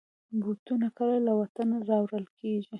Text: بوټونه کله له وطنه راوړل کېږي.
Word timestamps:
بوټونه 0.41 0.87
کله 0.97 1.17
له 1.27 1.31
وطنه 1.41 1.75
راوړل 1.89 2.25
کېږي. 2.39 2.69